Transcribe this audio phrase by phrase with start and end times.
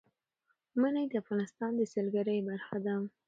[0.79, 2.95] منی د افغانستان د سیلګرۍ برخه ده.